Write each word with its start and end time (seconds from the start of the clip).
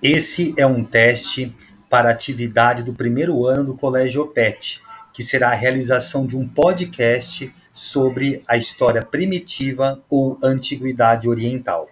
Esse 0.00 0.54
é 0.56 0.64
um 0.64 0.84
teste 0.84 1.52
para 1.90 2.08
a 2.08 2.12
atividade 2.12 2.84
do 2.84 2.94
primeiro 2.94 3.44
ano 3.44 3.64
do 3.64 3.74
Colégio 3.74 4.22
OPET, 4.22 4.80
que 5.12 5.24
será 5.24 5.50
a 5.50 5.54
realização 5.56 6.24
de 6.24 6.36
um 6.36 6.46
podcast 6.46 7.52
sobre 7.74 8.40
a 8.46 8.56
história 8.56 9.04
primitiva 9.04 10.00
ou 10.08 10.38
antiguidade 10.40 11.28
oriental. 11.28 11.88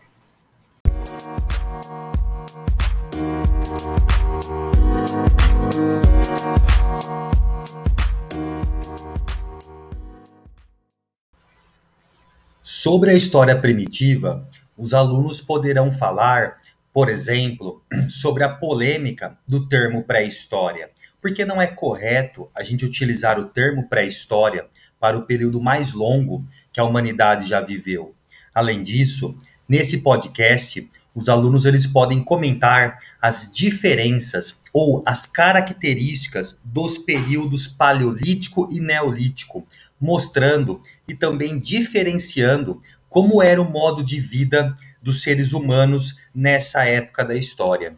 Sobre 12.63 13.11
a 13.11 13.15
história 13.15 13.59
primitiva, 13.61 14.47
os 14.79 14.95
alunos 14.95 15.41
poderão 15.41 15.91
falar 15.91 16.59
por 16.97 17.11
exemplo, 17.11 17.83
sobre 18.09 18.43
a 18.43 18.49
polêmica 18.49 19.37
do 19.47 19.69
termo 19.69 20.05
pré-história, 20.05 20.89
porque 21.21 21.45
não 21.45 21.61
é 21.61 21.67
correto 21.67 22.49
a 22.55 22.63
gente 22.63 22.87
utilizar 22.87 23.39
o 23.39 23.51
termo 23.51 23.87
pré-história 23.87 24.65
para 24.99 25.19
o 25.19 25.27
período 25.27 25.61
mais 25.61 25.93
longo 25.93 26.43
que 26.73 26.81
a 26.81 26.85
humanidade 26.85 27.47
já 27.47 27.61
viveu. 27.61 28.15
Além 28.55 28.83
disso, 28.83 29.37
nesse 29.69 29.99
podcast, 29.99 30.89
os 31.15 31.29
alunos 31.29 31.67
eles 31.67 31.87
podem 31.87 32.25
comentar 32.25 32.97
as 33.21 33.51
diferenças 33.53 34.59
ou 34.73 35.03
as 35.05 35.27
características 35.27 36.59
dos 36.65 36.97
períodos 36.97 37.69
paleolítico 37.69 38.71
e 38.73 38.81
neolítico, 38.81 39.67
mostrando 40.01 40.81
e 41.07 41.15
também 41.15 41.59
diferenciando 41.59 42.81
como 43.07 43.43
era 43.43 43.61
o 43.61 43.71
modo 43.71 44.03
de 44.03 44.19
vida 44.19 44.75
dos 45.07 45.23
seres 45.23 45.53
humanos 45.53 46.19
nessa 46.35 46.85
época 46.85 47.25
da 47.25 47.37
história. 47.37 47.97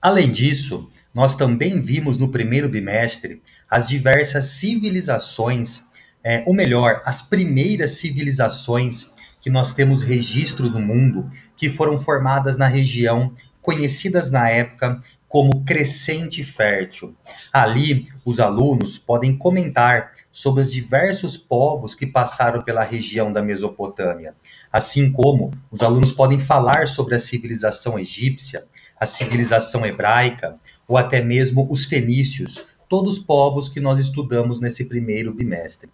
Além 0.00 0.30
disso, 0.30 0.88
nós 1.12 1.34
também 1.34 1.80
vimos 1.80 2.16
no 2.16 2.28
primeiro 2.28 2.68
bimestre 2.68 3.42
as 3.68 3.88
diversas 3.88 4.44
civilizações, 4.44 5.82
é, 6.22 6.44
ou 6.46 6.54
melhor, 6.54 7.02
as 7.04 7.20
primeiras 7.20 7.98
civilizações 7.98 9.10
que 9.42 9.50
nós 9.50 9.74
temos 9.74 10.02
registro 10.02 10.70
no 10.70 10.78
mundo 10.78 11.28
que 11.56 11.68
foram 11.68 11.96
formadas 11.96 12.56
na 12.56 12.68
região 12.68 13.32
conhecidas 13.66 14.30
na 14.30 14.48
época 14.48 15.00
como 15.26 15.64
Crescente 15.64 16.44
Fértil. 16.44 17.16
Ali, 17.52 18.06
os 18.24 18.38
alunos 18.38 18.96
podem 18.96 19.36
comentar 19.36 20.12
sobre 20.30 20.62
os 20.62 20.70
diversos 20.70 21.36
povos 21.36 21.92
que 21.92 22.06
passaram 22.06 22.62
pela 22.62 22.84
região 22.84 23.32
da 23.32 23.42
Mesopotâmia, 23.42 24.36
assim 24.72 25.10
como 25.10 25.52
os 25.68 25.82
alunos 25.82 26.12
podem 26.12 26.38
falar 26.38 26.86
sobre 26.86 27.16
a 27.16 27.20
civilização 27.20 27.98
egípcia, 27.98 28.64
a 29.00 29.04
civilização 29.04 29.84
hebraica 29.84 30.56
ou 30.86 30.96
até 30.96 31.20
mesmo 31.20 31.66
os 31.68 31.84
fenícios, 31.86 32.64
todos 32.88 33.18
povos 33.18 33.68
que 33.68 33.80
nós 33.80 33.98
estudamos 33.98 34.60
nesse 34.60 34.84
primeiro 34.84 35.34
bimestre. 35.34 35.90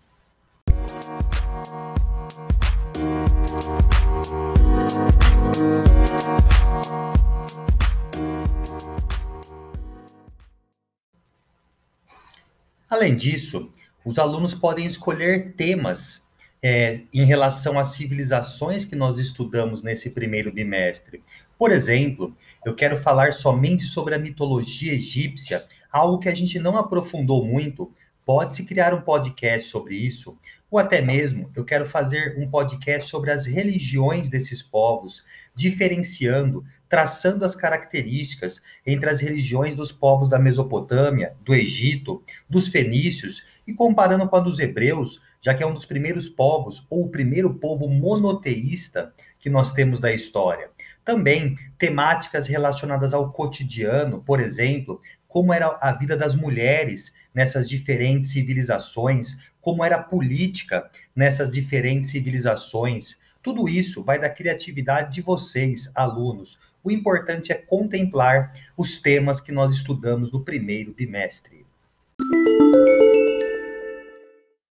Além 12.93 13.17
disso, 13.17 13.71
os 14.05 14.19
alunos 14.19 14.53
podem 14.53 14.85
escolher 14.85 15.55
temas 15.55 16.29
é, 16.62 17.01
em 17.11 17.25
relação 17.25 17.79
às 17.79 17.95
civilizações 17.95 18.85
que 18.85 18.95
nós 18.95 19.19
estudamos 19.19 19.83
nesse 19.83 20.11
primeiro 20.11 20.53
bimestre. 20.53 21.23
Por 21.58 21.73
exemplo, 21.73 22.35
eu 22.67 22.75
quero 22.75 22.95
falar 22.95 23.33
somente 23.33 23.83
sobre 23.85 24.14
a 24.14 24.19
mitologia 24.19 24.92
egípcia, 24.92 25.64
algo 25.91 26.19
que 26.19 26.29
a 26.29 26.35
gente 26.35 26.58
não 26.58 26.77
aprofundou 26.77 27.42
muito. 27.42 27.91
Pode-se 28.27 28.67
criar 28.67 28.92
um 28.92 29.01
podcast 29.01 29.70
sobre 29.70 29.97
isso, 29.97 30.36
ou 30.70 30.79
até 30.79 31.01
mesmo 31.01 31.51
eu 31.57 31.64
quero 31.64 31.86
fazer 31.86 32.39
um 32.39 32.47
podcast 32.47 33.08
sobre 33.08 33.31
as 33.31 33.47
religiões 33.47 34.29
desses 34.29 34.63
povos, 34.63 35.25
diferenciando 35.55 36.63
traçando 36.92 37.47
as 37.47 37.55
características 37.55 38.61
entre 38.85 39.08
as 39.08 39.19
religiões 39.19 39.75
dos 39.75 39.91
povos 39.91 40.29
da 40.29 40.39
Mesopotâmia, 40.39 41.35
do 41.42 41.55
Egito, 41.55 42.23
dos 42.47 42.69
fenícios 42.69 43.42
e 43.67 43.73
comparando 43.73 44.29
com 44.29 44.36
a 44.36 44.41
dos 44.41 44.58
hebreus, 44.58 45.23
já 45.41 45.55
que 45.55 45.63
é 45.63 45.67
um 45.67 45.73
dos 45.73 45.86
primeiros 45.86 46.29
povos, 46.29 46.86
ou 46.91 47.05
o 47.05 47.11
primeiro 47.11 47.55
povo 47.55 47.89
monoteísta 47.89 49.11
que 49.39 49.48
nós 49.48 49.73
temos 49.73 50.01
da 50.01 50.13
história. 50.13 50.69
Também 51.02 51.55
temáticas 51.79 52.47
relacionadas 52.47 53.14
ao 53.14 53.33
cotidiano, 53.33 54.23
por 54.23 54.39
exemplo, 54.39 55.01
como 55.27 55.51
era 55.51 55.79
a 55.81 55.92
vida 55.92 56.14
das 56.14 56.35
mulheres 56.35 57.14
nessas 57.33 57.70
diferentes 57.70 58.33
civilizações, 58.33 59.39
como 59.63 59.83
era 59.83 59.97
a 59.97 60.02
política 60.02 60.91
nessas 61.17 61.51
diferentes 61.51 62.11
civilizações, 62.11 63.17
tudo 63.42 63.69
isso 63.69 64.05
vai 64.05 64.19
da 64.19 64.30
criatividade 64.30 65.13
de 65.13 65.20
vocês, 65.20 65.91
alunos. 65.95 66.75
O 66.83 66.91
importante 66.91 67.53
é 67.53 67.57
contemplar 67.57 68.53
os 68.77 69.01
temas 69.01 69.41
que 69.41 69.51
nós 69.51 69.73
estudamos 69.73 70.30
no 70.30 70.45
primeiro 70.45 70.92
bimestre. 70.92 71.67